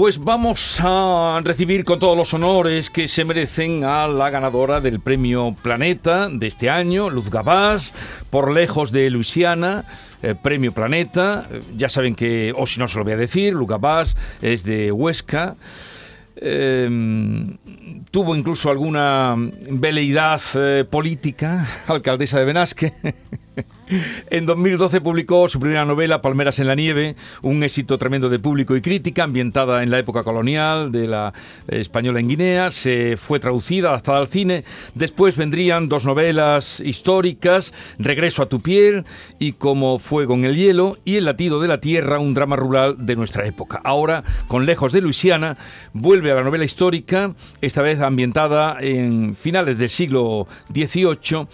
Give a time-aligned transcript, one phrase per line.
[0.00, 4.98] Pues vamos a recibir con todos los honores que se merecen a la ganadora del
[4.98, 7.92] premio Planeta de este año, Luz Gabás,
[8.30, 9.84] por lejos de Luisiana.
[10.22, 13.68] eh, premio Planeta, ya saben que, o si no se lo voy a decir, Luz
[13.68, 15.56] Gabás es de Huesca.
[16.34, 16.88] Eh,
[18.10, 22.94] tuvo incluso alguna veleidad eh, política, alcaldesa de Benasque.
[24.30, 28.76] En 2012 publicó su primera novela, Palmeras en la Nieve, un éxito tremendo de público
[28.76, 31.32] y crítica, ambientada en la época colonial de la
[31.68, 32.70] española en Guinea.
[32.70, 34.64] Se fue traducida, adaptada al cine.
[34.94, 39.04] Después vendrían dos novelas históricas, Regreso a tu piel
[39.38, 42.94] y Como fuego en el hielo, y El latido de la tierra, un drama rural
[42.98, 43.80] de nuestra época.
[43.82, 45.56] Ahora, con Lejos de Luisiana,
[45.92, 51.48] vuelve a la novela histórica, esta vez ambientada en finales del siglo XVIII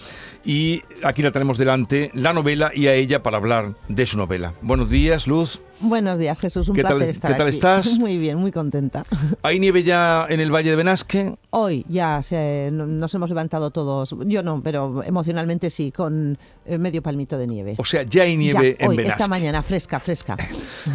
[0.46, 4.54] y aquí la tenemos delante, la novela y a ella para hablar de su novela.
[4.62, 5.60] Buenos días, Luz.
[5.78, 6.68] Buenos días, Jesús.
[6.70, 7.56] Un ¿Qué tal- placer estar qué tal aquí.
[7.56, 7.98] estás?
[7.98, 9.04] Muy bien, muy contenta.
[9.42, 11.34] ¿Hay nieve ya en el Valle de Benasque?
[11.50, 16.78] Hoy ya se- no- nos hemos levantado todos, yo no, pero emocionalmente sí, con eh,
[16.78, 17.74] medio palmito de nieve.
[17.78, 19.22] O sea, ya hay nieve Ya, en hoy, Benasque.
[19.22, 20.36] esta mañana, fresca, fresca.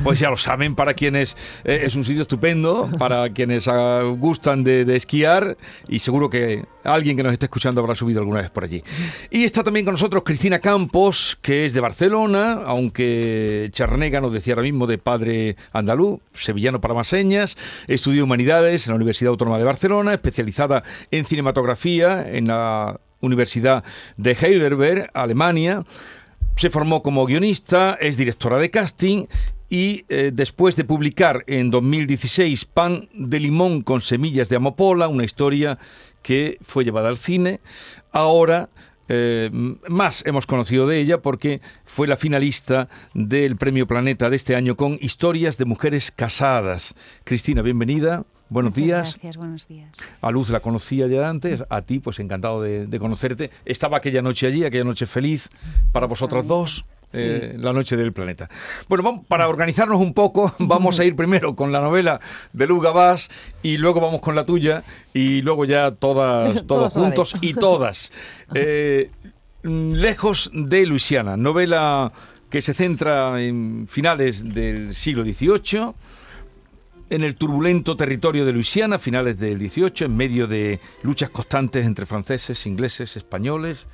[0.04, 4.64] Pues ya lo saben, para quienes eh, es un sitio estupendo, para quienes ah, gustan
[4.64, 8.50] de, de esquiar y seguro que alguien que nos esté escuchando habrá subido alguna vez
[8.50, 8.82] por allí.
[9.30, 14.54] Y está también con nosotros Cristina Campos, que es de Barcelona, aunque Charnega nos decía
[14.54, 19.58] ahora mismo de padre andaluz, sevillano para más señas, estudió humanidades en la Universidad Autónoma
[19.58, 23.84] de Barcelona, especializada en cinematografía en la Universidad
[24.18, 25.84] de Heidelberg, Alemania.
[26.56, 29.26] Se formó como guionista, es directora de casting
[29.70, 35.24] y eh, después de publicar en 2016 Pan de limón con semillas de amapola, una
[35.24, 35.80] historia
[36.22, 37.62] que fue llevada al cine,
[38.12, 38.70] ahora
[39.10, 39.50] eh,
[39.88, 44.76] más hemos conocido de ella porque fue la finalista del Premio Planeta de este año
[44.76, 46.96] con Historias de Mujeres Casadas.
[47.24, 48.24] Cristina, bienvenida.
[48.50, 49.14] Buenos Muchas días.
[49.14, 49.92] Gracias, buenos días.
[50.20, 53.50] A Luz la conocía ya antes, a ti pues encantado de, de conocerte.
[53.64, 55.50] Estaba aquella noche allí, aquella noche feliz
[55.94, 56.86] para vosotras dos.
[57.14, 58.50] Eh, la noche del planeta.
[58.88, 62.20] Bueno, vamos, para organizarnos un poco, vamos a ir primero con la novela
[62.54, 63.30] de Luz Gabás
[63.64, 64.84] y luego vamos con la tuya
[65.14, 68.12] y luego ya todas, todos juntos y todas.
[68.54, 69.10] Eh,
[69.64, 72.12] Lejos de Luisiana, novela
[72.50, 75.94] que se centra en finales del siglo XVIII
[77.12, 82.06] en el turbulento territorio de Luisiana, finales del 18, en medio de luchas constantes entre
[82.06, 83.86] franceses, ingleses, españoles.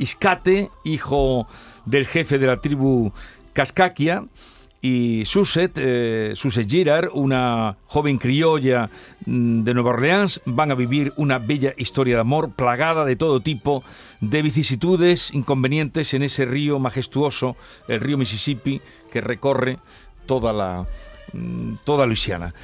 [0.00, 1.46] Iscate, hijo
[1.86, 3.12] del jefe de la tribu
[3.52, 4.24] Cascaquia,
[4.82, 8.88] y Suset, eh, Suset Girard, una joven criolla
[9.26, 13.40] mm, de Nueva Orleans, van a vivir una bella historia de amor plagada de todo
[13.40, 13.84] tipo
[14.22, 17.56] de vicisitudes, inconvenientes en ese río majestuoso,
[17.88, 18.80] el río Mississippi,
[19.12, 19.78] que recorre
[20.24, 20.86] toda la
[21.34, 22.54] mm, toda Luisiana.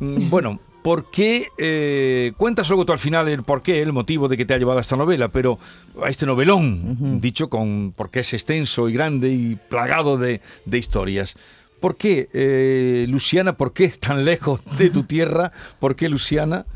[0.00, 1.48] Mm, Bueno, ¿por qué?
[1.58, 4.58] eh, cuentas luego tú al final el por qué, el motivo de que te ha
[4.58, 5.58] llevado a esta novela, pero
[6.02, 11.36] a este novelón, dicho con porque es extenso y grande y plagado de, de historias.
[11.80, 15.52] ¿Por qué, eh, Luciana, por qué tan lejos de tu tierra?
[15.78, 16.66] ¿Por qué Luciana?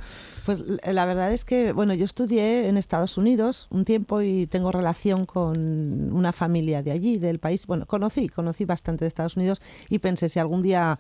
[0.45, 4.71] Pues la verdad es que, bueno, yo estudié en Estados Unidos un tiempo y tengo
[4.73, 7.67] relación con una familia de allí, del país.
[7.67, 10.99] Bueno, conocí, conocí bastante de Estados Unidos y pensé, si algún día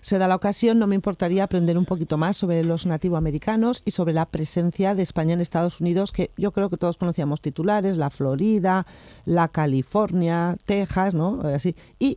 [0.00, 3.90] se da la ocasión, no me importaría aprender un poquito más sobre los nativoamericanos y
[3.90, 7.98] sobre la presencia de España en Estados Unidos, que yo creo que todos conocíamos titulares,
[7.98, 8.86] la Florida,
[9.26, 11.42] la California, Texas, ¿no?
[11.42, 11.76] Así.
[11.98, 12.16] Y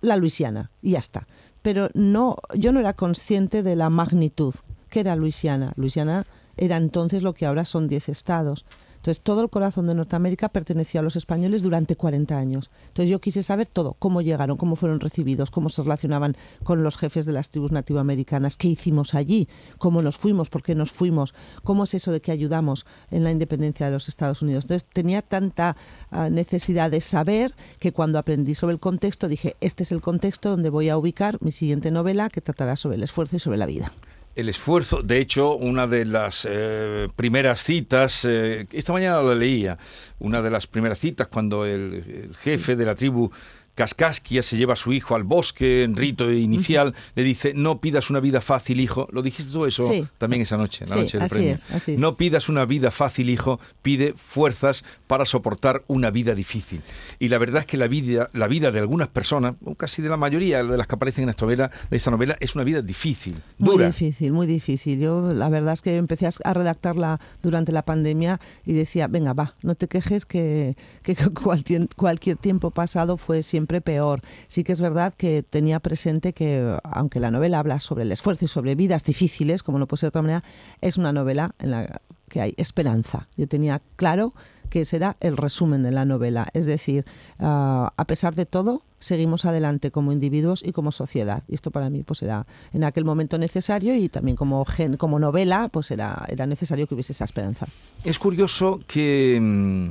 [0.00, 1.26] la Luisiana, y ya está.
[1.62, 4.54] Pero no, yo no era consciente de la magnitud
[4.94, 5.72] que era Luisiana.
[5.74, 6.24] Luisiana
[6.56, 8.64] era entonces lo que ahora son 10 estados.
[8.94, 12.70] Entonces, todo el corazón de Norteamérica perteneció a los españoles durante 40 años.
[12.86, 16.96] Entonces, yo quise saber todo, cómo llegaron, cómo fueron recibidos, cómo se relacionaban con los
[16.96, 19.48] jefes de las tribus nativoamericanas, qué hicimos allí,
[19.78, 21.34] cómo nos fuimos, por qué nos fuimos,
[21.64, 24.64] cómo es eso de que ayudamos en la independencia de los Estados Unidos.
[24.64, 25.76] Entonces, tenía tanta
[26.12, 30.50] ah, necesidad de saber que cuando aprendí sobre el contexto dije, este es el contexto
[30.50, 33.66] donde voy a ubicar mi siguiente novela que tratará sobre el esfuerzo y sobre la
[33.66, 33.92] vida.
[34.34, 39.78] El esfuerzo, de hecho, una de las eh, primeras citas, eh, esta mañana lo leía,
[40.18, 43.30] una de las primeras citas cuando el, el jefe de la tribu
[43.74, 48.08] Cascasquia se lleva a su hijo al bosque en rito inicial, le dice, no pidas
[48.10, 49.08] una vida fácil, hijo.
[49.10, 50.06] ¿Lo dijiste tú eso Sí.
[50.18, 51.54] también esa noche, la Sí, noche del así premio?
[51.54, 51.98] es, así es.
[51.98, 56.82] No pidas una vida fácil, hijo, pide fuerzas para soportar una vida difícil.
[57.18, 60.16] Y la verdad es que la vida, la vida de algunas personas, casi de la
[60.16, 63.42] mayoría de las que aparecen en esta novela, de esta novela es una vida difícil,
[63.58, 63.86] Muy dura.
[63.88, 65.00] difícil, muy difícil.
[65.00, 69.32] Yo la verdad es que empecé a, a redactarla durante la pandemia y decía, venga,
[69.32, 74.20] va, no te quejes que, que cualquier, cualquier tiempo pasado fue siempre peor.
[74.48, 78.44] Sí que es verdad que tenía presente que, aunque la novela habla sobre el esfuerzo
[78.44, 80.44] y sobre vidas difíciles, como no puede ser de otra manera,
[80.80, 83.28] es una novela en la que hay esperanza.
[83.36, 84.32] Yo tenía claro
[84.70, 86.48] que ese era el resumen de la novela.
[86.52, 87.04] Es decir,
[87.38, 91.42] ah, a pesar de todo, seguimos adelante como individuos y como sociedad.
[91.46, 95.18] Y esto para mí pues era en aquel momento necesario y también como, gen- como
[95.18, 97.66] novela pues era, era necesario que hubiese esa esperanza.
[98.02, 99.90] Es curioso que mm,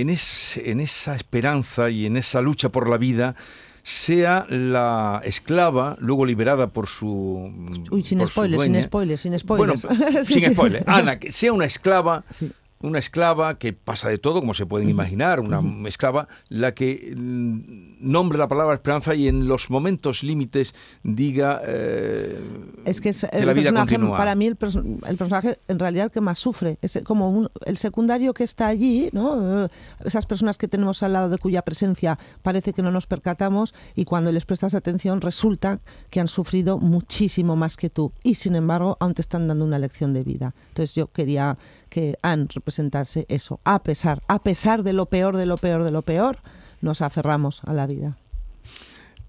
[0.00, 3.34] en, ese- en esa esperanza y en esa lucha por la vida
[3.82, 7.52] sea la esclava, luego liberada por su.
[7.90, 10.26] Uy, sin spoilers, sin spoilers, sin Bueno, spoilers.
[10.26, 10.52] Sí, sin sí.
[10.54, 10.88] spoilers.
[10.88, 12.24] Ana, que sea una esclava.
[12.32, 12.50] Sí.
[12.82, 17.96] Una esclava que pasa de todo, como se pueden imaginar, una esclava, la que mm,
[18.00, 22.38] nombre la palabra esperanza y en los momentos límites diga eh,
[22.84, 24.18] Es que es que el la vida personaje, continúa.
[24.18, 27.48] para mí el, perso- el personaje en realidad el que más sufre, es como un-
[27.64, 29.64] el secundario que está allí, ¿no?
[29.64, 29.68] Eh,
[30.04, 34.04] esas personas que tenemos al lado de cuya presencia parece que no nos percatamos y
[34.04, 35.80] cuando les prestas atención resulta
[36.10, 39.78] que han sufrido muchísimo más que tú y sin embargo aún te están dando una
[39.78, 40.54] lección de vida.
[40.68, 41.56] Entonces yo quería
[41.96, 45.90] que Anne representase eso, a pesar, a pesar de lo peor, de lo peor, de
[45.90, 46.40] lo peor,
[46.82, 48.18] nos aferramos a la vida.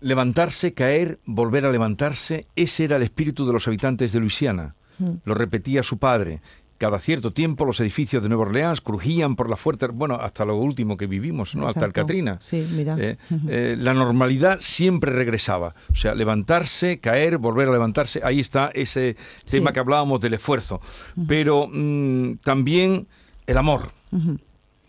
[0.01, 4.75] levantarse, caer, volver a levantarse, ese era el espíritu de los habitantes de Luisiana.
[4.99, 5.11] Mm.
[5.23, 6.41] Lo repetía su padre.
[6.77, 10.55] Cada cierto tiempo los edificios de Nueva Orleans crujían por la fuerte, bueno, hasta lo
[10.57, 11.65] último que vivimos, ¿no?
[11.67, 12.01] Hasta el Exacto.
[12.01, 12.37] Katrina.
[12.39, 12.95] Sí, mira.
[12.99, 13.17] Eh,
[13.49, 15.73] eh, la normalidad siempre regresaba.
[15.91, 18.21] O sea, levantarse, caer, volver a levantarse.
[18.23, 19.15] Ahí está ese
[19.49, 19.73] tema Sí.
[19.73, 20.79] que hablábamos del esfuerzo.
[21.27, 23.07] Pero mm, también
[23.47, 23.91] el amor.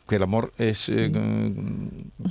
[0.06, 1.10] Que el amor es eh,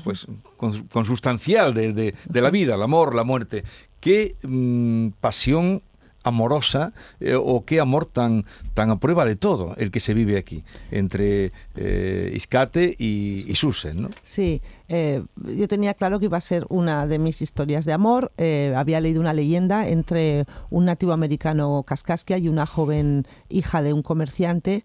[0.04, 0.28] pues
[0.58, 3.64] cons- consustancial de, de- de la vida, el amor, la muerte.
[4.00, 5.82] Qué mm, pasión
[6.28, 8.44] amorosa eh, o qué amor tan,
[8.74, 13.56] tan a prueba de todo el que se vive aquí entre eh, Iscate y, y
[13.56, 14.10] Susan, ¿no?
[14.22, 15.24] Sí, eh,
[15.56, 18.32] yo tenía claro que iba a ser una de mis historias de amor.
[18.38, 23.94] Eh, había leído una leyenda entre un nativo americano Kaskaskia y una joven hija de
[23.94, 24.84] un comerciante.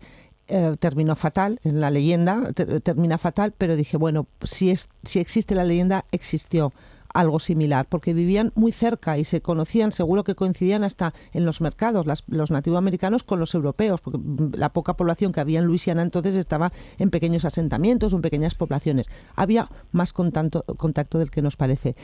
[0.81, 5.55] Terminó fatal en la leyenda, ter- termina fatal, pero dije, bueno, si, es, si existe
[5.55, 6.75] la leyenda, existió
[7.14, 11.61] algo similar, porque vivían muy cerca y se conocían, seguro que coincidían hasta en los
[11.61, 14.19] mercados, las- los nativoamericanos con los europeos, porque
[14.56, 18.55] la poca población que había en Luisiana entonces estaba en pequeños asentamientos o en pequeñas
[18.55, 19.06] poblaciones.
[19.37, 21.97] Había más contacto, contacto del que nos parece.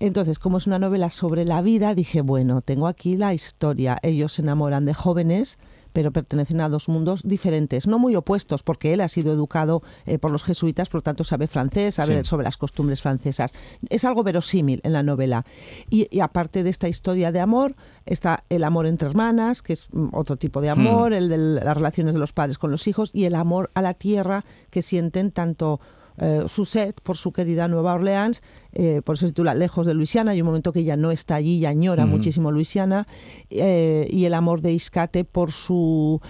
[0.00, 3.98] Entonces, como es una novela sobre la vida, dije, bueno, tengo aquí la historia.
[4.02, 5.58] Ellos se enamoran de jóvenes
[5.92, 10.18] pero pertenecen a dos mundos diferentes, no muy opuestos, porque él ha sido educado eh,
[10.18, 12.28] por los jesuitas, por lo tanto sabe francés, sabe Sí.
[12.28, 13.52] sobre las costumbres francesas.
[13.88, 15.44] Es algo verosímil en la novela.
[15.90, 17.74] Y, y aparte de esta historia de amor,
[18.06, 21.76] está el amor entre hermanas, que es mm, otro tipo de amor, el de las
[21.76, 25.30] relaciones de los padres con los hijos, y el amor a la tierra que sienten
[25.32, 25.80] tanto
[26.22, 28.42] eh, Suzette por su querida Nueva Orleans,
[28.72, 31.34] eh, por eso se titula Lejos de Luisiana, hay un momento que ella no está
[31.34, 33.06] allí y añora muchísimo Luisiana,
[33.50, 36.20] eh, y el amor de Iscate por, su,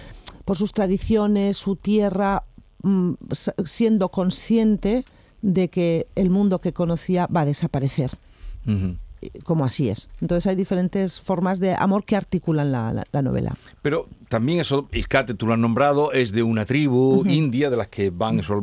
[0.45, 2.43] por sus tradiciones, su tierra,
[2.81, 3.13] mm,
[3.65, 5.05] siendo consciente
[5.41, 8.11] de que el mundo que conocía va a desaparecer,
[9.45, 10.09] como así es.
[10.21, 13.55] Entonces hay diferentes formas de amor que articulan la, la- la novela.
[13.81, 17.87] Pero también eso, Iscate, tú lo has nombrado, es de una tribu india de las
[17.87, 18.59] que van, eso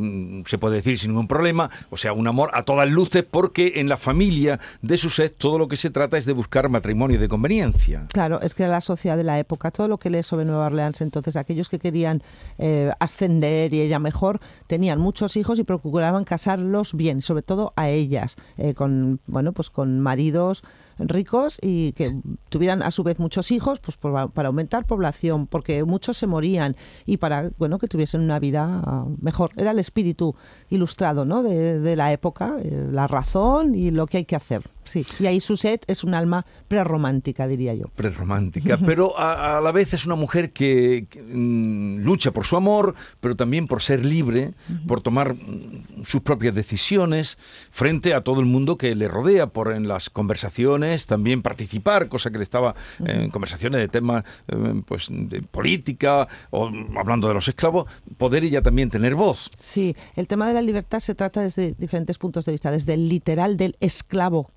[0.47, 3.89] se puede decir sin ningún problema, o sea, un amor a todas luces, porque en
[3.89, 8.07] la familia de Suset todo lo que se trata es de buscar matrimonio de conveniencia.
[8.13, 10.67] Claro, es que era la sociedad de la época, todo lo que lees sobre Nueva
[10.67, 12.23] Orleans, entonces aquellos que querían
[12.59, 17.89] eh, ascender y ella mejor, tenían muchos hijos y procuraban casarlos bien, sobre todo a
[17.91, 20.65] ellas, eh, con bueno, pues con maridos
[21.03, 22.15] ricos y que
[22.51, 26.75] tuvieran a su vez muchos hijos, pues por- para aumentar población, porque muchos se morían
[27.05, 29.51] y para bueno que tuviesen una vida ah, mejor.
[29.59, 30.35] Era el espíritu
[30.71, 31.43] ilustrado, ¿no?
[31.43, 34.63] De, de la época, eh, la razón y lo que hay que hacer.
[34.85, 35.07] Sí.
[35.21, 37.89] Y ahí Suset es un alma prerromántica, diría yo.
[37.95, 42.57] prerromántica, pero a, a la vez es una mujer que, que, mm, lucha por su
[42.57, 44.55] amor, pero también por ser libre,
[44.89, 47.39] por tomar mm, sus propias decisiones
[47.71, 52.31] frente a todo el mundo que le rodea, por en las conversaciones también participar, cosa
[52.31, 52.75] que le estaba
[53.05, 57.87] eh, en conversaciones de temas eh, pues, de política o hablando de los esclavos,
[58.19, 59.51] poder ella también tener voz.
[59.59, 63.09] Sí, el tema de la libertad se trata desde diferentes puntos de vista, desde el
[63.09, 64.51] literal del esclavo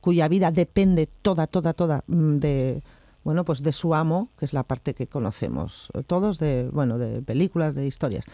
[0.00, 2.82] cuya vida depende toda, toda, toda mm, de
[3.22, 7.20] bueno, pues de su amo, que es la parte que conocemos todos de, bueno, de
[7.20, 8.24] películas, de historias.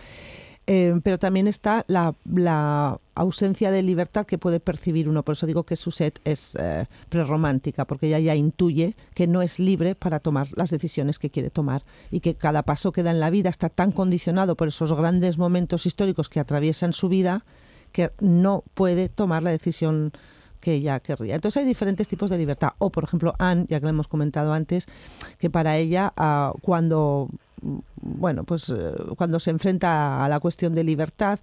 [0.69, 5.23] Eh, pero también está la, ausencia de libertad que puede percibir uno.
[5.23, 9.59] Por eso digo que Suset es eh, prerromántica, porque ella ya intuye que no es
[9.59, 13.21] libre para tomar las decisiones que quiere tomar y que cada paso que da en
[13.21, 17.45] la vida está tan condicionado por esos grandes momentos históricos que atraviesan su vida
[17.93, 20.13] que no puede tomar la decisión
[20.67, 21.37] que ella querría.
[21.37, 22.71] Entonces hay diferentes tipos de libertad.
[22.79, 24.89] O, por ejemplo, Anne, ya que lo hemos comentado antes,
[25.39, 27.29] que para ella, ah, cuando,
[27.63, 31.39] mm, bueno, pues eh, cuando se enfrenta a la cuestión de libertad,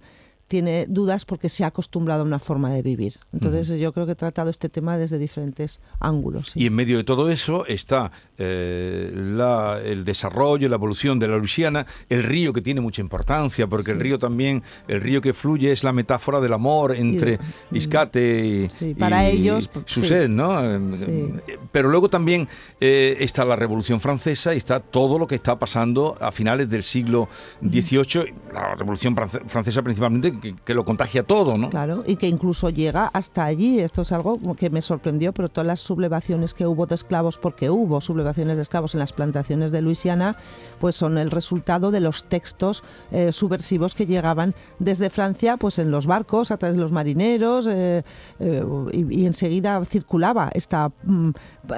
[0.54, 3.14] tiene dudas porque se ha acostumbrado a una forma de vivir.
[3.32, 6.50] Entonces yo creo que he tratado este tema desde diferentes ángulos.
[6.52, 6.62] sí.
[6.62, 11.36] Y en medio de todo eso está eh, la- el desarrollo, la evolución de la
[11.38, 15.72] Luisiana, el río que tiene mucha importancia, porque el río también, el río que fluye
[15.72, 17.38] es la metáfora del amor entre
[17.70, 20.28] mm, Iscate y, sí, para y ellos, Suset.
[20.28, 20.48] ¿no?
[20.64, 21.32] Eh.
[21.72, 22.46] Pero luego también
[22.80, 26.82] eh, está la Revolución Francesa y está todo lo que está pasando a finales del
[26.84, 27.28] siglo
[27.60, 31.70] XVIII, la Revolución France- Francesa principalmente, que, que lo contagia todo, ¿no?
[31.70, 33.80] Claro, y que incluso llega hasta allí.
[33.80, 37.70] Esto es algo que me sorprendió, pero todas las sublevaciones que hubo de esclavos, porque
[37.70, 40.36] hubo sublevaciones de esclavos en las plantaciones de Luisiana,
[40.80, 45.90] pues son el resultado de los textos eh, subversivos que llegaban desde Francia, pues en
[45.90, 48.02] los barcos, a través de los marineros, eh,
[48.40, 51.30] eh, y, y enseguida circulaba esta mm,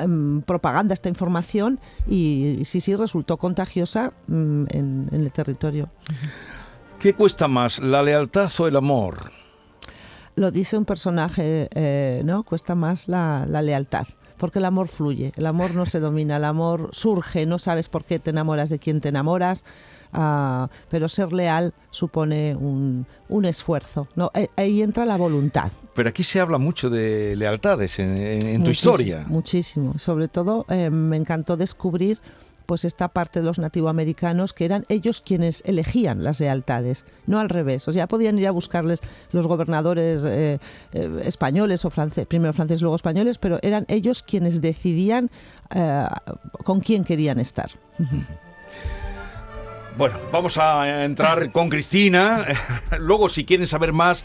[0.07, 5.89] mm, propaganda, esta información, y, sí, sí, resultó contagiosa mm, en- en el territorio.
[7.07, 9.31] ¿Qué cuesta más, la lealtad o el amor?
[10.35, 12.43] lo dice un personaje, eh, ¿no?
[12.43, 14.09] Cuesta más la, la lealtad.
[14.37, 18.05] Porque el amor fluye, el amor no se domina, el amor surge, no sabes por
[18.05, 19.65] qué te enamoras de quién te enamoras,
[20.13, 24.09] ah, pero ser leal supone un, un esfuerzo.
[24.17, 24.33] ¿no?
[24.35, 25.71] Eh, Ahí entra la voluntad.
[25.95, 29.25] Pero aquí se habla mucho de lealtades en, tu historia.
[29.29, 29.97] Muchísimo.
[29.97, 32.19] Sobre todo eh, me encantó descubrir
[32.67, 37.49] pues esta parte de los nativoamericanos que eran ellos quienes elegían las lealtades, no al
[37.49, 37.87] revés.
[37.89, 39.01] O sea, podían ir a buscarles
[39.33, 40.59] los gobernadores eh,
[40.93, 45.31] eh, españoles o franceses, primero franceses, luego españoles, pero eran ellos quienes decidían
[45.75, 46.07] eh,
[46.65, 47.71] con quién querían estar.
[49.97, 52.45] Bueno, vamos a entrar con Cristina.
[52.99, 54.25] Luego, si quieren saber más,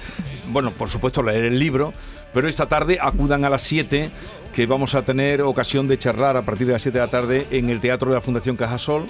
[0.51, 1.93] bueno, por supuesto, leer el libro,
[2.33, 4.09] pero esta tarde acudan a las 7,
[4.53, 7.47] que vamos a tener ocasión de charlar a partir de las 7 de la tarde
[7.51, 9.05] en el Teatro de la Fundación Cajasol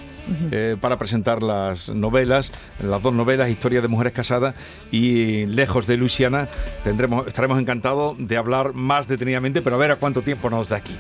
[0.51, 2.51] eh, para presentar las novelas,
[2.83, 4.55] las dos novelas, Historia de Mujeres Casadas
[4.91, 6.47] y Lejos de Luisiana.
[6.83, 10.77] Tendremos, estaremos encantados de hablar más detenidamente, pero a ver a cuánto tiempo nos da
[10.77, 10.95] aquí.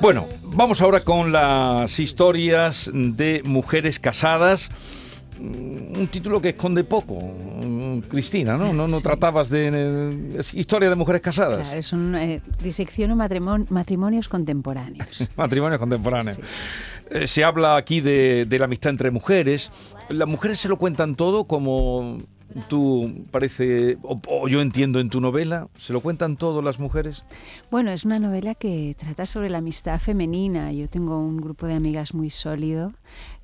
[0.00, 4.70] Bueno, vamos ahora con las historias de mujeres casadas
[5.42, 7.16] Mm, un título que esconde poco,
[8.08, 8.72] Cristina, ¿no?
[8.72, 13.66] No, no tratabas de eh, historia de mujeres casadas, Claro, es un eh, disecciono matrimon-
[13.70, 15.28] matrimonios contemporáneos.
[15.36, 16.38] matrimonios contemporáneos.
[17.10, 19.70] Eh, se habla aquí de, de la amistad entre mujeres.
[20.08, 22.18] Las mujeres se lo cuentan todo como
[22.68, 27.24] tú parece, o, o yo entiendo en tu novela, se lo cuentan todo las mujeres.
[27.70, 30.72] Bueno, es una novela que trata sobre la amistad femenina.
[30.72, 32.92] Yo tengo un grupo de amigas muy sólido,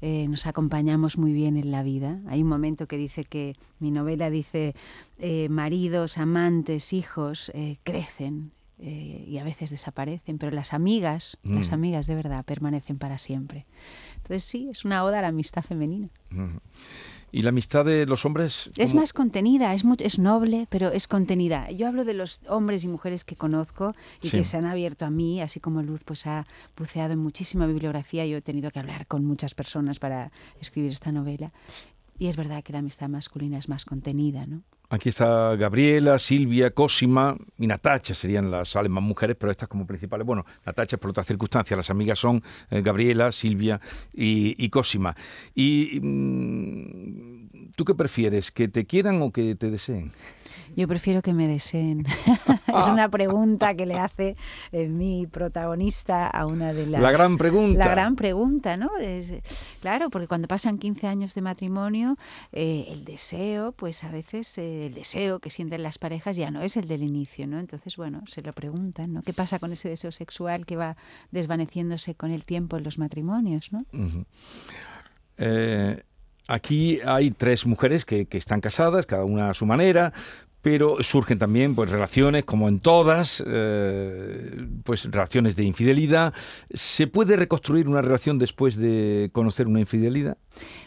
[0.00, 2.18] eh, nos acompañamos muy bien en la vida.
[2.28, 4.74] Hay un momento que dice que mi novela dice
[5.18, 8.52] eh, maridos, amantes, hijos eh, crecen.
[8.80, 11.74] eh, y a veces desaparecen, pero las amigas, las Mm.
[11.74, 13.66] amigas de verdad permanecen para siempre.
[14.18, 16.08] Entonces sí, es una oda a la amistad femenina.
[16.30, 16.60] Ujú.
[17.30, 18.70] Y la amistad de los hombres.
[18.76, 21.70] Es más contenida, es, mu- es noble, pero es contenida.
[21.70, 24.38] Yo hablo de los hombres y mujeres que conozco y Sí.
[24.38, 28.24] que se han abierto a mí, así como Luz pues ha buceado en muchísima bibliografía.
[28.24, 31.52] Yo he tenido que hablar con muchas personas para escribir esta novela.
[32.18, 34.62] Y es verdad que la amistad masculina es más contenida, ¿no?
[34.90, 40.26] Aquí está Gabriela, Silvia, Cosima y Natacha serían las más mujeres, pero estas como principales.
[40.26, 41.76] Bueno, Natacha por otras circunstancias.
[41.76, 43.82] Las amigas son eh, Gabriela, Silvia
[44.14, 45.14] y, y Cosima.
[45.54, 48.50] Y mm, ¿tú qué prefieres?
[48.50, 50.10] ¿Que te quieran o que te deseen?
[50.76, 52.04] Yo prefiero que me deseen.
[52.66, 54.36] es una pregunta que le hace
[54.72, 57.00] eh, mi protagonista a una de las...
[57.02, 57.78] La gran pregunta.
[57.78, 58.90] La gran pregunta, ¿no?
[59.00, 59.32] Es-
[59.80, 62.16] claro, porque cuando pasan 15 años de matrimonio,
[62.52, 66.62] eh, el deseo, pues a veces eh, el deseo que sienten las parejas ya no
[66.62, 67.58] es el del inicio, ¿no?
[67.58, 69.22] Entonces, bueno, se lo preguntan, ¿no?
[69.22, 70.96] ¿Qué pasa con ese deseo sexual que va
[71.30, 73.84] desvaneciéndose con el tiempo en los matrimonios, ¿no?
[76.50, 80.14] Aquí hay tres mujeres que, que están casadas, cada una a su manera,
[80.60, 86.34] Pero surgen también pues relaciones, como en todas, eh, pues relaciones de infidelidad.
[86.74, 90.36] ¿Se puede reconstruir una relación después de conocer una infidelidad?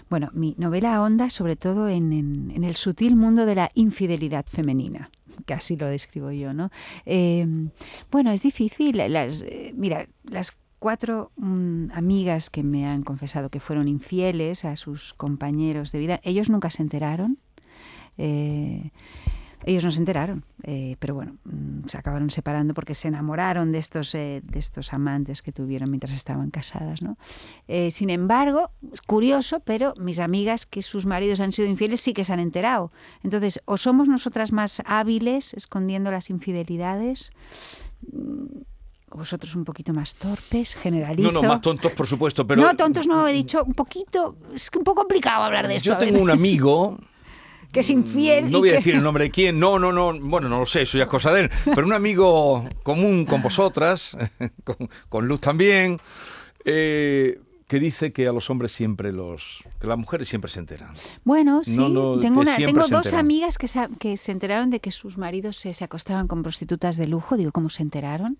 [0.09, 5.09] Bueno, mi novela ahonda sobre todo en, en- el sutil mundo de la infidelidad femenina,
[5.45, 6.69] que así lo describo yo, ¿no?
[7.05, 7.47] Eh,
[8.11, 8.97] bueno, es difícil.
[8.97, 14.75] Las, eh, mira, las cuatro mm, amigas que me han confesado que fueron infieles a
[14.75, 17.37] sus compañeros de vida, ellos nunca se enteraron.
[19.63, 23.77] Ellos no se enteraron, eh, pero bueno, mm, se acabaron separando porque se enamoraron de
[23.77, 27.01] estos, eh, de estos amantes que tuvieron mientras estaban casadas.
[27.01, 27.17] ¿no?
[27.67, 32.13] Eh, sin embargo, es curioso, pero mis amigas que sus maridos han sido infieles sí
[32.13, 32.91] que se han enterado.
[33.23, 37.31] Entonces, o somos nosotras más hábiles escondiendo las infidelidades,
[38.11, 38.61] mm,
[39.11, 41.31] o vosotros un poquito más torpes, generalizo.
[41.33, 42.61] No, no, más tontos, por supuesto, pero...
[42.61, 45.89] no, tontos no, he dicho un poquito, es un poco complicado hablar de esto.
[45.89, 46.97] Yo a tengo un amigo
[47.71, 48.51] que es infiel.
[48.51, 50.83] No voy a decir el nombre de quién, no, no, no, bueno, no lo sé,
[50.83, 54.15] eso ya es cosa de él, pero un amigo común con vosotras,
[54.63, 54.77] con,
[55.09, 55.99] con Luz también,
[56.65, 60.93] eh, que dice que a los hombres siempre los, que las mujeres siempre se enteran.
[61.23, 62.57] Bueno, sí, No, no, tengo, una,
[62.89, 66.43] dos amigas que se, que se enteraron de que sus maridos se, se acostaban con
[66.43, 68.37] prostitutas de lujo, digo, ¿cómo se enteraron?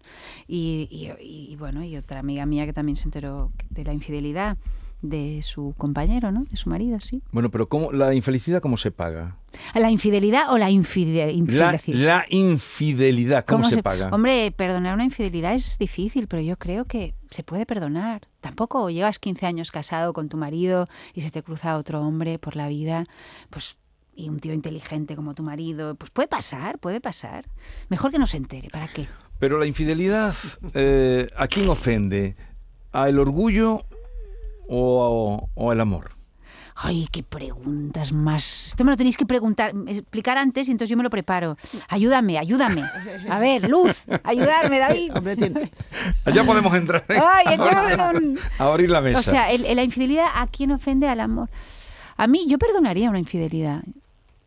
[0.49, 4.57] Y, y- y, bueno, y otra amiga mía que también se enteró de la infidelidad
[5.01, 6.45] de su compañero, ¿no?
[6.49, 7.21] De su marido, sí.
[7.31, 9.37] Bueno, pero ¿cómo, la infelicidad cómo se paga?
[9.73, 11.81] ¿La infidelidad o la infide- La, infidelidad?
[11.87, 14.09] la infidelidad, ¿cómo, se, paga?
[14.11, 18.27] Hombre, perdonar una infidelidad es difícil, pero yo creo que se puede perdonar.
[18.39, 22.55] Tampoco llevas 15 años casado con tu marido y se te cruza otro hombre por
[22.55, 23.05] la vida,
[23.49, 23.77] pues
[24.13, 27.45] y un tío inteligente como tu marido, pues puede pasar, puede pasar.
[27.89, 29.07] Mejor que no se entere, ¿para qué?
[29.39, 30.35] Pero la infidelidad,
[30.73, 32.35] eh, ¿a quién ofende?
[32.91, 33.83] ¿A el orgullo
[34.73, 36.11] o, o el amor?
[36.83, 38.67] Ay, qué preguntas más.
[38.69, 41.57] Esto me lo tenéis que preguntar, explicar antes y entonces yo me lo preparo.
[41.89, 42.83] Ayúdame, ayúdame.
[43.29, 45.11] A ver, Luz, ayudarme, David.
[45.15, 45.35] Hombre,
[46.33, 49.19] Ya podemos entrar en- Ay, a, entramos abrir, en un- a abrir la mesa.
[49.19, 51.49] O sea, el- el- la infidelidad, ¿a quién ofende al amor?
[52.17, 53.83] A mí, yo perdonaría una infidelidad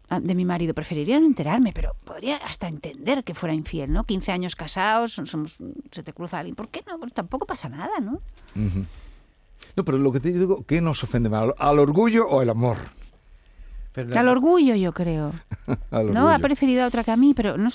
[0.09, 0.75] ah, de mi marido.
[0.75, 4.05] Preferiría no enterarme, pero podría hasta entender que fuera infiel, ¿no?
[4.05, 5.59] 15 años casados, somos,
[5.91, 6.57] se te cruza alguien.
[6.57, 6.99] ¿Por qué no?
[6.99, 8.15] Pues tampoco pasa nada, ¿no?
[8.57, 8.85] Ujú.
[9.77, 11.51] No, pero lo que te digo, ¿qué nos ofende más?
[11.59, 12.77] ¿Al, orgullo o al amor?
[13.93, 15.33] Pero Al orgullo, yo creo.
[15.93, 17.71] No, ha preferido a otra que a mí, pero no,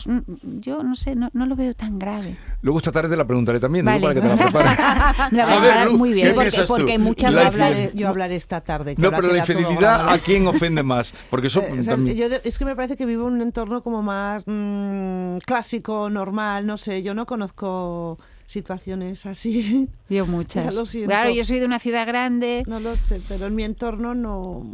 [0.59, 2.35] yo no sé, no, no lo veo tan grave.
[2.61, 4.21] Luego esta tarde te la preguntaré también, digo, Vale.
[4.21, 5.31] para que te la prepares.
[5.31, 6.35] Me la voy A a ver, preparar Luz, muy ¿qué bien.
[6.35, 8.95] porque- porque muchas La hablaré, infel- yo hablaré esta tarde.
[8.95, 10.09] que No, pero la grabado.
[10.09, 11.13] ¿a quién ofende más?
[11.29, 12.17] Porque eso Eh, también...
[12.17, 16.67] yo es que me parece que vivo en un entorno como más mm, clásico, normal,
[16.67, 18.19] no sé, yo no conozco
[18.49, 20.73] situaciones así, Yo muchas.
[20.73, 21.09] Ya lo siento.
[21.09, 22.63] Claro, yo soy de una ciudad grande.
[22.67, 24.65] no lo sé, pero en mi entorno no...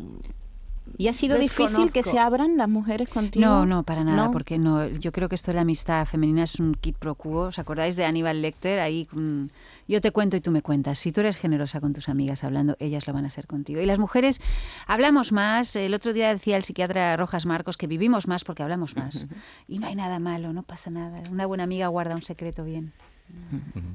[0.98, 3.46] ¿Y ha sido difícil que se abran las mujeres contigo?
[3.46, 4.32] No, no, para nada, ¿No?
[4.32, 7.48] porque no, yo creo que esto de la amistad femenina es un kit pro quo.
[7.48, 8.80] ¿Os acordáis de Aníbal Lecter?
[8.80, 9.48] Ahí mm,
[9.90, 10.98] yo te cuento y tú me cuentas.
[10.98, 13.82] Si tú eres generosa con tus amigas hablando, ellas lo van a ser contigo.
[13.82, 14.40] Y las mujeres
[14.88, 15.76] hablamos más.
[15.76, 19.28] El otro día decía el psiquiatra Rojas Marcos que vivimos más porque hablamos más.
[19.68, 21.24] Y no hay nada malo, no pasa nada.
[21.30, 22.94] Una buena amiga guarda un secreto bien.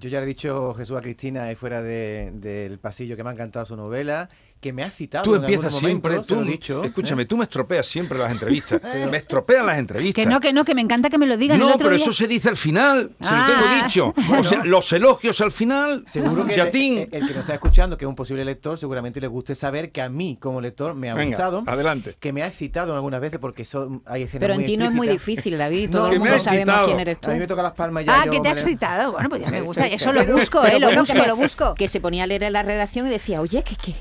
[0.01, 3.31] Yo ya le he dicho Jesús a Cristina ahí fuera de- del pasillo que me
[3.31, 4.29] ha encantado su novela,
[4.61, 6.85] que me ha citado Tú en algunos empiezas siempre, momentos, se tú, lo he dicho,
[6.85, 7.27] escúchame, ¿eh?
[7.27, 8.81] tú me estropeas siempre las entrevistas.
[9.11, 10.23] me estropean las entrevistas.
[10.25, 11.59] Que no, que no, que me encanta que me lo digan.
[11.59, 13.83] No, el otro pero día- eso se dice al final, se lo tengo Ah.
[13.85, 14.15] dicho.
[14.29, 14.41] Bueno.
[14.41, 16.99] O sea, los elogios al final, Seguro que el, chatín.
[16.99, 19.91] el- el que nos está escuchando, que es un posible lector, seguramente le guste saber
[19.93, 21.63] que a mí, como lector, me ha Venga, gustado.
[21.67, 22.17] adelante.
[22.21, 24.93] Que me ha excitado algunas veces porque son, hay escenas Pero en ti no es
[24.93, 25.89] muy difícil, David.
[25.91, 27.31] No, Todo que el mundo sabemos quién eres tú.
[27.31, 28.21] A mí me toca las palmas ya.
[28.21, 29.13] Ah, yo que te ha me- excitado.
[29.13, 29.87] Bueno, pues ya me gusta.
[29.87, 30.79] Eso lo busco, ¿eh?
[30.79, 31.75] Lo busco, que- lo busco.
[31.75, 33.95] Que se ponía a leer la redacción y decía, oye, que, que,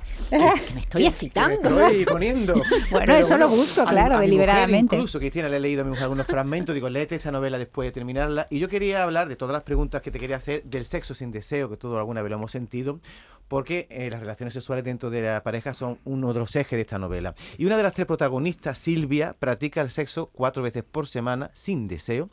[0.54, 1.70] que- me estoy excitando.
[1.70, 2.54] me estoy poniendo.
[2.92, 4.96] Bueno, eso lo busco, claro, a deliberadamente.
[4.96, 6.74] Incluso, Cristina, le he leído a mi mujer algunos fragmentos.
[6.76, 8.48] Digo, léete esta novela después de terminarla.
[8.50, 11.32] Y yo quería hablar de todas las preguntas que te quería hacer del sexo sin
[11.32, 13.00] deseo, que todos alguna vez lo hemos sentido,
[13.48, 16.82] porque eh, las relaciones sexuales dentro de la pareja son uno de los ejes de
[16.82, 17.34] esta novela.
[17.58, 21.88] Y una de las tres protagonistas, Silvia, practica el sexo cuatro veces por semana sin
[21.88, 22.30] deseo.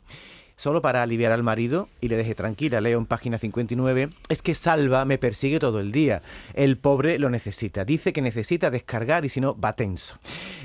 [0.59, 2.81] Solo para aliviar al marido y le deje tranquila.
[2.81, 4.09] Leo en página 59.
[4.27, 6.23] Es que Salva me persigue todo el día.
[6.55, 7.85] El pobre lo necesita.
[7.85, 10.17] Dice que necesita descargar y si no, va tenso.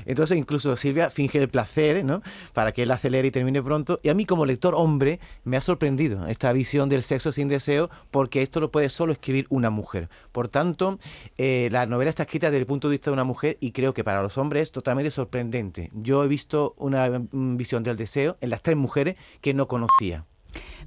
[0.07, 2.23] Entonces incluso Silvia finge el placer, ¿no?
[2.53, 3.99] Para que él acelere y termine pronto.
[4.01, 7.91] Y a mí como lector hombre me ha sorprendido esta visión del sexo sin deseo
[8.09, 10.09] porque esto lo puede solo escribir una mujer.
[10.31, 10.97] Por tanto,
[11.37, 13.93] eh, la novela está escrita desde el punto de vista de una mujer y creo
[13.93, 15.91] que para los hombres es totalmente sorprendente.
[15.93, 20.25] Yo he visto una mm, visión del deseo en las tres mujeres que no conocía.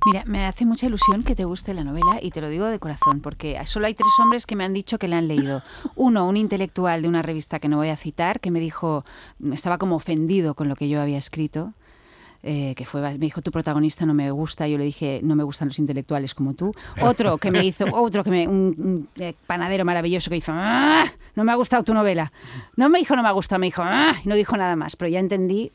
[0.04, 2.78] Mira, me hace mucha ilusión que te guste la novela y te lo digo de
[2.78, 5.62] corazón, porque solo hay tres hombres que me han dicho que la han leído.
[5.96, 9.04] Uno, un intelectual de una revista que no voy a citar, que me dijo,
[9.52, 11.72] estaba como ofendido con lo que yo había escrito.
[12.44, 15.42] eh, que fue, me dijo, tu protagonista no me gusta, yo le dije, no me
[15.42, 16.72] gustan los intelectuales como tú.
[17.00, 21.06] Otro que me hizo, otro que me, un, un, eh, panadero maravilloso que hizo, "Ah,
[21.34, 22.30] no me ha gustado tu novela.
[22.76, 24.94] No me dijo, no me ha gustado, me dijo, "Ah", y no dijo nada más,
[24.94, 25.72] pero ya entendí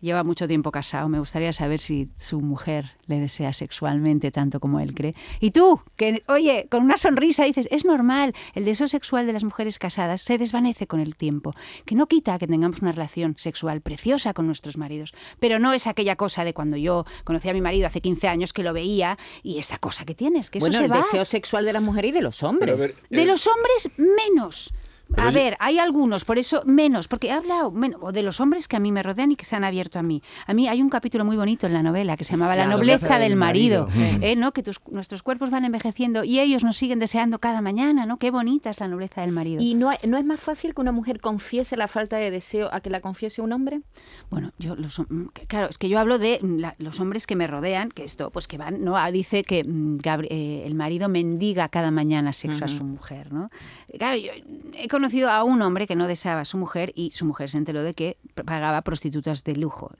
[0.00, 1.08] Lleva mucho tiempo casado.
[1.08, 5.14] Me gustaría saber si su mujer le desea sexualmente tanto como él cree.
[5.40, 9.44] Y tú, que, oye, con una sonrisa dices, es normal, el deseo sexual de las
[9.44, 13.80] mujeres casadas se desvanece con el tiempo, que no quita que tengamos una relación sexual
[13.82, 17.60] preciosa con nuestros maridos, pero no es aquella cosa de cuando yo conocí a mi
[17.60, 20.78] marido hace 15 años que lo veía y esta cosa que tienes, que Bueno, eso
[20.78, 20.98] se el va.
[20.98, 22.78] deseo sexual de las mujeres y de los hombres.
[23.10, 24.72] De eh, los hombres, menos.
[25.14, 28.22] Pero A yo- ver, hay algunos, por eso menos, porque he hablado bueno, o de
[28.22, 30.22] los hombres que a mí me rodean y que se han abierto a mí.
[30.46, 32.76] A mí hay un capítulo muy bonito en la novela que se llamaba La, La
[32.76, 34.18] nobleza del marido, ¿eh?
[34.22, 34.36] sí.
[34.36, 34.52] ¿no?
[34.52, 38.18] Que tus- nuestros cuerpos van envejeciendo y ellos nos siguen deseando cada mañana, ¿no?
[38.18, 39.62] Qué bonita es la nobleza del marido.
[39.62, 42.68] ¿Y no, hay- no es más fácil que una mujer confiese la falta de deseo
[42.72, 43.80] a que la confiese un hombre?
[44.30, 45.00] Bueno, yo los,
[45.34, 48.04] que- claro, es que yo hablo de mm, la- los hombres que me rodean, que
[48.04, 51.90] esto, pues que van, no, Ah, dice que mm, Gabri- eh, el marido mendiga cada
[51.90, 53.50] mañana sexo a su mujer, ¿no?
[53.98, 54.30] Claro, yo
[54.74, 57.58] he conocido a un hombre que no deseaba a su mujer y su mujer se
[57.58, 59.90] enteró de que pagaba prostitutas de lujo.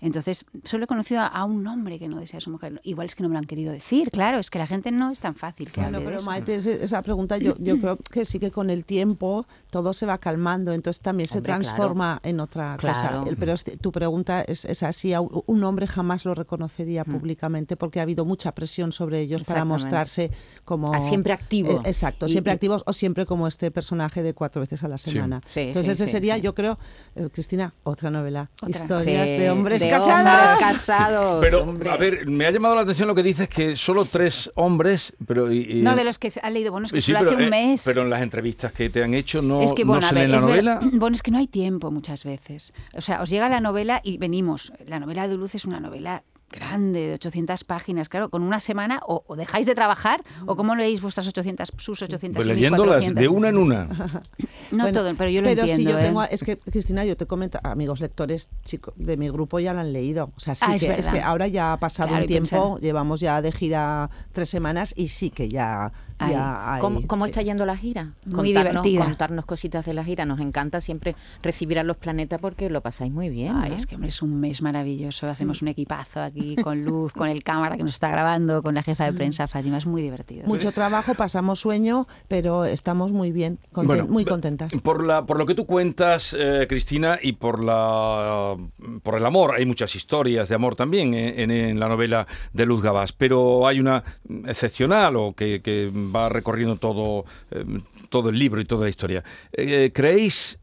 [0.00, 2.80] Entonces, solo he conocido a- a un hombre que no desea a su mujer.
[2.84, 5.10] Igual es que no me lo han querido decir, claro, es que la gente no
[5.10, 6.22] es tan fácil que Claro, hable de pero.
[6.24, 10.18] Maite, esa pregunta yo, yo creo que sí que con el tiempo todo se va
[10.18, 11.62] calmando, entonces también se Hombre, claro.
[11.62, 13.20] transforma en otra Claro.
[13.24, 13.36] cosa.
[13.38, 18.02] Pero tu pregunta es, es así, a un hombre jamás lo reconocería públicamente porque ha
[18.02, 20.30] habido mucha presión sobre ellos para mostrarse
[20.64, 20.92] como...
[20.94, 21.72] Ah, siempre activo.
[21.84, 24.98] Eh, exacto, siempre y- activos o siempre como este personaje de cuatro veces a la
[24.98, 25.40] semana.
[25.46, 26.40] Sí, Entonces sí, ese sí, sería, sí.
[26.42, 26.78] yo creo,
[27.16, 28.50] eh, Cristina, otra novela.
[28.62, 28.70] Otra.
[28.70, 30.52] Historias Sí, de hombres de casados.
[30.52, 31.90] hombres casados, Pero, hombre.
[31.90, 35.52] a ver, me ha llamado la atención lo que dices que solo tres hombres, pero...
[35.52, 37.30] y- y- No, de los que se han leído, bueno, es que Sí, solo pero,
[37.30, 37.82] hace un eh, mes.
[37.84, 40.12] pero en las entrevistas que te han hecho no, es que, no bueno, se a
[40.12, 40.80] la es ver- novela.
[40.92, 42.72] bueno, es que no hay tiempo muchas veces.
[42.94, 44.72] O sea, os llega la novela y venimos.
[44.86, 49.00] La novela de Luz es una novela grande, de 800 páginas, claro, con una semana
[49.06, 52.86] o, o dejáis de trabajar o cómo leéis vuestras 800, sus 800 Pues y leyéndolas
[52.96, 53.20] 400.
[53.22, 53.88] de una en una.
[54.70, 55.90] No Bueno, todo, pero yo lo pero entiendo.
[55.90, 56.02] si yo ¿eh?
[56.04, 59.80] tengo, es que Cristina, yo te comento, amigos lectores chicos de mi grupo ya lo
[59.80, 60.30] han leído.
[60.36, 62.48] O sea, sí Ah, es que es, que ahora ya ha pasado Claro, un tiempo,
[62.76, 67.04] pensar- llevamos ya de gira tres semanas y sí que ya, Ay, ya hay- ¿Cómo,
[67.08, 68.12] cómo está yendo la gira?
[68.26, 68.44] Muy Contarnos-
[68.82, 69.04] divertida.
[69.06, 70.24] Contarnos cositas de la gira.
[70.24, 73.56] Nos encanta siempre recibir a los planetas porque lo pasáis muy bien.
[73.56, 73.76] Ay, ¿no?
[73.76, 75.26] es que hombre, es un mes maravilloso.
[75.26, 78.82] Hacemos un equipazo aquí con luz, con el cámara que nos está grabando, con la
[78.82, 79.78] jefa de prensa Fátima.
[79.78, 80.46] Es muy divertido.
[80.46, 84.72] Mucho trabajo, pasamos sueño, pero estamos muy bien, conten- Bueno, muy contentas.
[84.82, 88.56] Por, la, por lo que tú cuentas, eh, Cristina, y por, la,
[89.02, 92.66] por el amor, hay muchas historias de amor también en, en- en la novela de
[92.66, 94.02] Luz Gabás, pero hay una
[94.46, 97.64] excepcional o que, que va recorriendo todo, eh,
[98.08, 99.22] todo el libro y toda la historia.
[99.52, 100.58] Eh, ¿Creéis,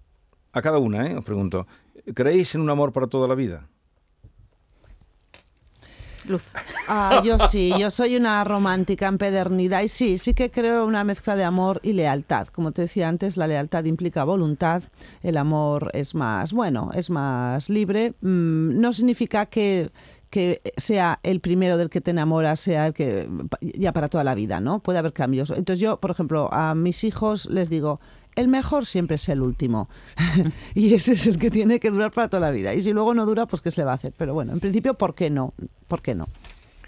[0.54, 1.68] a cada una, eh, os pregunto,
[2.16, 3.68] ¿creéis en un amor para toda la vida?
[6.30, 6.50] Luz.
[6.88, 11.36] Ah, yo sí, yo soy una romántica empedernida y sí, sí que creo una mezcla
[11.36, 12.48] de amor y lealtad.
[12.48, 14.84] Como te decía antes, la lealtad implica voluntad,
[15.24, 18.14] el amor es más, bueno, es más libre.
[18.22, 19.92] Mm, no significa que
[20.30, 23.30] que sea el primero del que te enamoras, sea el que
[23.62, 24.80] ya para toda la vida, ¿no?
[24.80, 25.52] Puede haber cambios.
[25.52, 28.02] Entonces yo, por ejemplo, a mis hijos les digo,
[28.38, 29.90] el mejor siempre es el último.
[30.76, 32.74] y ese es el que tiene que durar para toda la vida.
[32.74, 34.14] Y si luego no dura, pues ¿qué se le va a hacer?
[34.16, 35.54] Pero bueno, en principio, ¿por qué no?
[35.88, 36.28] ¿por qué no?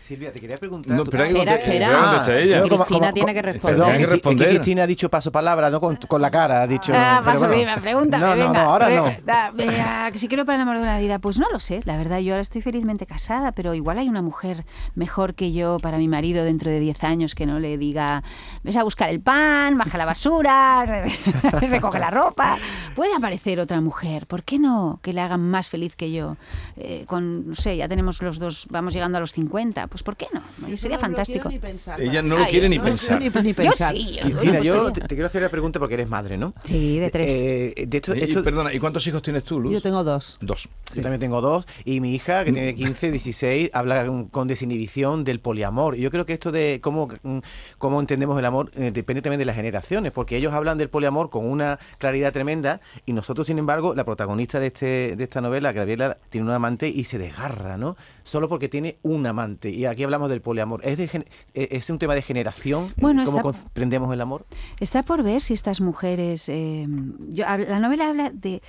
[0.10, 0.98] Silvia, te quería preguntar.
[0.98, 2.62] No, espera Espera, ella.
[2.64, 3.78] como- Cristina como- tiene que responder.
[3.78, 4.50] Perdón, que es que- es que responder.
[4.50, 5.80] Cristina ha dicho paso palabra, ¿no?
[5.80, 6.92] Con, con la cara, ha dicho.
[6.96, 7.54] Ah, pero paso, bueno.
[7.54, 9.12] dime, pregúntame, No, no, venga, no, ahora re- no.
[9.24, 11.82] da- vea, que si quiero para el amor de una vida, pues no lo sé.
[11.86, 15.78] La verdad, yo ahora estoy felizmente casada, pero igual hay una mujer mejor que yo
[15.80, 18.24] para mi marido dentro de 10 años que no le diga,
[18.64, 21.04] ves a buscar el pan, baja la basura,
[21.62, 22.58] recoge la ropa.
[22.96, 25.00] Puede aparecer otra mujer, ¿por qué no?
[25.04, 26.36] Que le hagan más feliz que yo.
[26.78, 30.16] Eh, con, no sé, ya tenemos los dos, vamos llegando a los 50, pues ¿por
[30.16, 30.42] qué no?
[30.78, 31.50] Sería fantástico.
[31.98, 33.20] Ella no lo Ay, quiere ni pensar.
[33.20, 33.92] Ni, ni Yo pensar.
[33.96, 36.54] sí, yo- Cristina, pues yo te, te quiero hacer la pregunta porque eres madre, ¿no?
[36.64, 37.32] Sí, de tres.
[37.34, 39.74] Eh, de hecho, Y- esto- perdona, ¿y cuántos hijos tienes tú, Luz?
[39.74, 40.38] Yo tengo dos.
[40.42, 40.68] Dos.
[40.96, 45.24] Yo también tengo dos y mi hija, que tiene 15, 16, habla con, con desinhibición
[45.24, 45.96] del poliamor.
[45.98, 47.40] Y yo creo que esto de cómo, mm,
[47.78, 51.30] cómo entendemos el amor eh, depende también de las generaciones, porque ellos hablan del poliamor
[51.30, 55.72] con una claridad tremenda y nosotros, sin embargo, la protagonista de, este, de esta novela,
[55.72, 57.96] Gabriela, tiene un amante y se desgarra, ¿no?
[58.24, 59.70] Solo porque tiene un amante.
[59.70, 60.82] Y aquí hablamos del poliamor.
[60.84, 62.94] ¿Es, de gen- eh, es un tema de generación?
[62.98, 64.46] Bueno, ¿Cómo está- comprendemos el amor?
[64.80, 66.48] Está por ver si estas mujeres.
[66.50, 66.88] eh,
[67.30, 68.62] yo- la novela habla de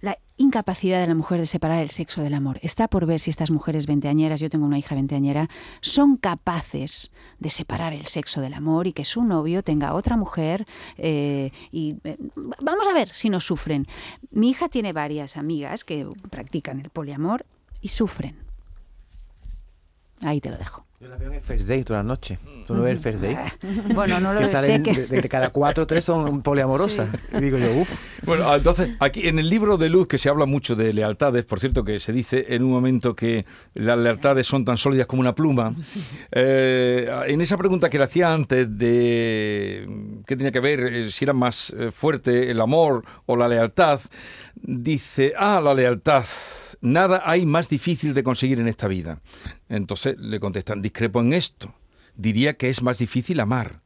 [0.00, 2.58] la incapacidad de la mujer de separar el sexo del amor.
[2.62, 5.48] Está por ver si estas mujeres veinteañeras, yo tengo una hija veinteañera,
[5.80, 10.66] son capaces de separar el sexo del amor y que su novio tenga otra mujer.
[10.96, 12.16] eh, y eh,
[12.60, 13.86] vamos a ver si no sufren.
[14.30, 17.46] Mi hija tiene varias amigas que practican el poliamor
[17.80, 18.36] y sufren
[20.22, 20.84] Ahí te lo dejo.
[21.00, 22.38] Yo la veo en el First Day toda la noche.
[22.66, 23.36] ¿Tú no ves el First Day?
[23.94, 24.92] Bueno, no lo que sé que...
[24.94, 27.08] de, de cada cuatro o tres son poliamorosas.
[27.36, 27.90] Y digo yo, uff.
[28.22, 31.60] Bueno, entonces, aquí en el libro de Luz, que se habla mucho de lealtades, por
[31.60, 35.34] cierto, que se dice en un momento que las lealtades son tan sólidas como una
[35.34, 35.74] pluma,
[36.32, 39.86] eh, en esa pregunta que le hacía antes de
[40.26, 44.00] qué tenía que ver, eh, si era más eh, fuerte el amor o la lealtad,
[44.54, 46.24] dice, ah, la lealtad.
[46.84, 49.22] Nada hay más difícil de conseguir en esta vida.
[49.70, 51.74] Entonces le contestan, discrepo en esto.
[52.14, 53.80] Diría que es más difícil amar.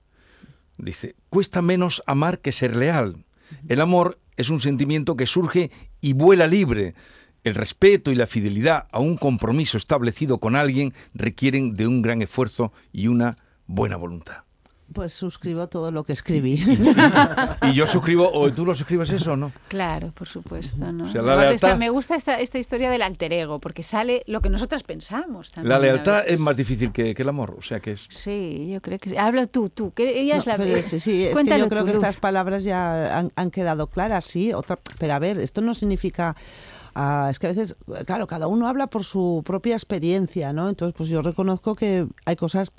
[0.78, 3.24] Dice, cuesta menos amar que ser leal.
[3.68, 6.96] El amor es un sentimiento que surge y vuela libre.
[7.44, 12.20] El respeto y la fidelidad a un compromiso establecido con alguien requieren de un gran
[12.20, 14.47] esfuerzo y una buena voluntad.
[14.92, 16.64] Pues suscribo todo lo que escribí.
[17.62, 19.52] Y yo suscribo, o tú lo suscribes eso o no.
[19.68, 21.04] Claro, por supuesto, ¿no?
[21.04, 24.48] O sea, la me gusta esta, esta historia del alter ego, porque sale lo que
[24.48, 25.68] nosotras pensamos también.
[25.68, 28.06] La lealtad es más difícil que, que el amor, o sea que es...
[28.08, 29.16] Sí, yo creo que sí.
[29.16, 30.56] Habla tú, tú, que ella es la...
[30.56, 32.02] pero sí, sí, es que yo creo tú, que Luz.
[32.02, 34.52] estas palabras ya han, han quedado claras, sí.
[34.52, 36.34] Otra, pero a ver, esto no significa.
[36.94, 40.68] ah, es que a veces, claro, cada uno habla por su propia experiencia, ¿no?
[40.68, 42.72] Entonces, pues yo reconozco que hay cosas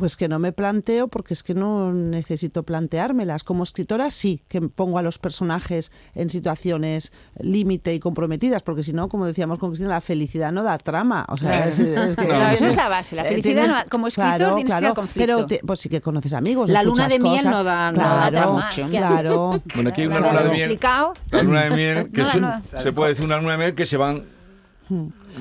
[0.00, 3.44] pues que no me planteo porque es que no necesito planteármelas.
[3.44, 8.92] Como escritora sí, que pongo a los personajes en situaciones límite y comprometidas, porque si
[8.92, 11.24] no, como decíamos con Cristina, la felicidad no da trama.
[11.28, 11.70] O sea, Claro.
[11.70, 14.36] es, es que- No, eso es la base, la Eh, felicidad tienes- no- como escritor
[14.36, 15.26] claro, tienes que ir al claro, conflicto.
[15.36, 16.70] Pero te- pues sí que conoces amigos.
[16.70, 17.52] La luna de miel cosas.
[17.52, 18.88] no da- no da claro, mucho.
[18.88, 19.62] Claro.
[19.74, 20.78] Bueno, aquí hay una luna de miel.
[21.30, 22.24] La luna de miel, que
[22.82, 24.24] se puede decir una luna de miel que se van...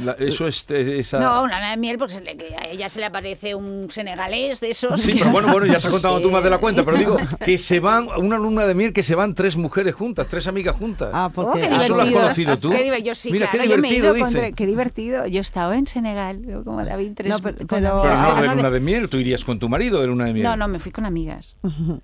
[0.04, 0.66] la- eso es...
[0.70, 1.20] Esa...
[1.20, 3.88] No, una luna de miel, porque se le- que a ella se le aparece un
[3.90, 5.02] senegalés de esos.
[5.02, 6.24] Sí, pero bueno, bueno, ya estás contando Sí.
[6.24, 9.04] tú más de la cuenta, pero digo que se van, una luna de miel que
[9.04, 11.10] se van tres mujeres juntas, tres amigas juntas.
[11.14, 12.70] Ah, Oh, porque qué ¿Eso lo has conocido tú?
[12.70, 14.42] Qué yo sí, Mira, qué claro, he divertido, dice.
[14.52, 15.26] tre- Qué divertido.
[15.28, 18.50] Yo he estado en Senegal, como David tres No, pero- pero- Pero amigas, no pero
[18.50, 20.44] de luna de miel, tú irías con tu marido de luna de miel.
[20.44, 21.58] No, no, me fui con amigas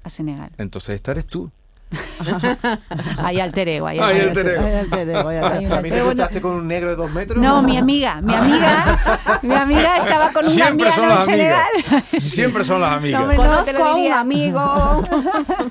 [0.04, 0.52] a Senegal.
[0.58, 1.52] Entonces esta eres tú.
[3.18, 4.48] Ahí alter ego, ahí Ahí alter
[5.10, 5.28] ego.
[5.30, 7.42] Hay ¿A mí te cruzaste con un negro de dos metros?
[7.42, 11.68] No, mi amiga, mi amiga, mi amiga estaba con un Siempre son las Senegal.
[11.76, 12.04] amigas.
[12.24, 13.22] Siempre son las amigas.
[13.22, 15.06] No me- Conozco a un amigo.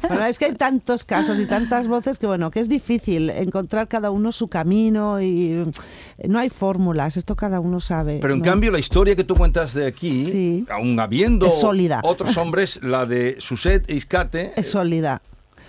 [0.08, 3.88] Bueno, es que hay tantos casos y tantas voces que bueno, que es difícil encontrar
[3.88, 5.64] cada uno su camino y
[6.28, 8.18] no hay fórmulas, esto cada uno sabe.
[8.20, 8.44] Pero en ¿no?
[8.44, 10.66] cambio la historia que tú cuentas de aquí, Sí.
[10.70, 11.48] aún habiendo
[12.02, 15.20] otros hombres, la de Suset e Iscate, es sólida.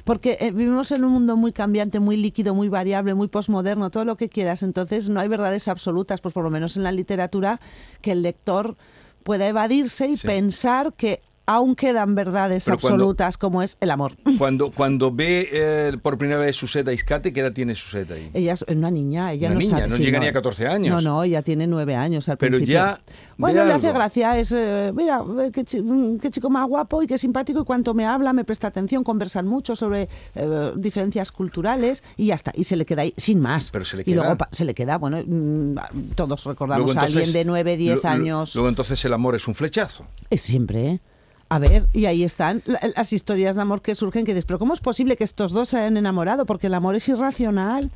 [0.06, 4.06] Porque eh, vivimos en un mundo muy cambiante, muy líquido, muy variable, muy posmoderno, todo
[4.06, 4.64] lo que quieras.
[4.64, 7.60] Entonces no hay verdades absolutas, pues por lo menos en la literatura,
[8.02, 8.78] que el lector
[9.24, 10.28] pueda evadirse y Sí.
[10.28, 14.14] pensar que aún quedan verdades Pero cuando- absolutas como es el amor.
[14.38, 18.30] cuando, cuando ve eh, por primera vez Suset a Iscate, ¿qué edad tiene Suset ahí?
[18.34, 20.68] Ella es una niña, ella Una no niña, sabe- no sí, llega ni a 14
[20.68, 20.96] años.
[20.96, 22.74] No, no, ella tiene nueve años al Pero principio.
[22.74, 23.00] ya
[23.38, 27.04] Bueno, le hace gracia, es, eh, mira, eh, qué, chi- mm, qué chico más guapo
[27.04, 31.32] y qué simpático y cuanto me habla, me presta atención, conversan mucho sobre eh, diferencias
[31.32, 33.72] culturales y ya está, y se le queda ahí sin más.
[33.72, 34.16] Pero se le Y queda.
[34.16, 35.76] luego pa- se le queda, bueno, mm,
[36.16, 38.56] todos recordamos Luego, a alguien entonces, de nueve, diez lu- lu- años.
[38.56, 40.06] Luego entonces el amor es un flechazo.
[40.30, 41.00] Es siempre, ¿eh?
[41.48, 44.58] A ver, y ahí están la- las historias de amor que surgen que dices, pero
[44.58, 46.46] ¿cómo es posible que estos dos se hayan enamorado?
[46.48, 47.92] Porque el amor es irracional.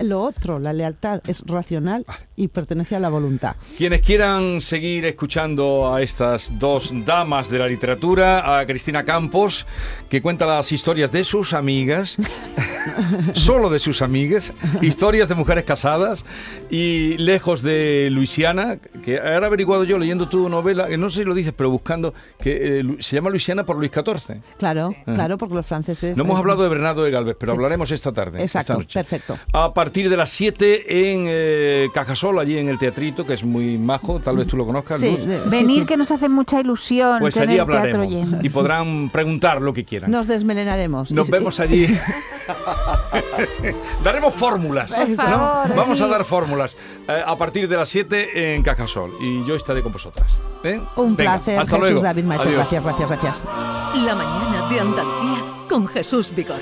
[0.00, 2.04] Lo otro, la lealtad, es racional
[2.36, 3.56] y pertenece a la voluntad.
[3.78, 9.66] Quienes quieran seguir escuchando a estas dos damas de la literatura, a Cristina Campos,
[10.10, 12.18] que cuenta las historias de sus amigas,
[13.32, 16.24] solo de sus amigas, historias de mujeres casadas
[16.70, 21.20] y lejos de Luisiana, que ahora he averiguado yo leyendo tu novela, que no sé
[21.20, 24.40] si lo dices, pero buscando, que eh, se llama Luisiana por Luis XIV.
[24.58, 25.14] Claro, Ajá.
[25.14, 26.16] claro, porque los franceses...
[26.16, 27.56] No hemos hablado de Bernardo de Galvez, pero Sí.
[27.56, 28.42] hablaremos esta tarde.
[28.44, 28.98] esta Exacto, noche.
[29.00, 29.36] perfecto.
[29.52, 33.78] A partir de las 7 en eh, Cajasol, allí en el teatrito, que es muy
[33.78, 35.26] majo, tal vez tú lo conozcas, Sí, Luz.
[35.26, 35.86] de- sí, Venir sí.
[35.86, 40.10] que nos hace mucha ilusión Pues tener allí hablaremos y podrán preguntar lo que quieran.
[40.10, 41.12] Nos desmelenaremos.
[41.12, 41.86] Nos Y- vemos y- allí.
[44.04, 44.90] Daremos fórmulas.
[44.90, 45.74] ¿no?
[45.74, 46.76] Vamos a dar fórmulas
[47.08, 49.12] eh, a partir de las 7 en Cajasol.
[49.20, 50.38] Y yo estaré con vosotras.
[50.64, 50.80] ¿eh?
[50.96, 52.02] Un Venga, placer, hasta Jesús luego.
[52.02, 52.24] David.
[52.30, 52.54] Adiós.
[52.54, 53.44] Gracias, gracias, gracias.
[53.44, 56.60] La mañana de Andalucía con Jesús Vigorra.